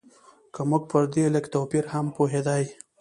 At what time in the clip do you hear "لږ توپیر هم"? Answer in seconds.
1.35-2.05